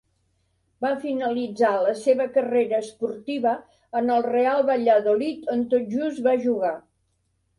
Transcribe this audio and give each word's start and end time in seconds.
Va 0.83 0.89
finalitzar 1.01 1.73
la 1.87 1.91
seva 2.05 2.25
carrera 2.37 2.79
esportiva 2.85 3.53
en 4.01 4.09
el 4.15 4.25
Real 4.29 4.65
Valladolid 4.71 5.47
on 5.57 5.63
tot 5.75 5.87
just 5.97 6.23
va 6.29 6.33
jugar. 6.47 6.73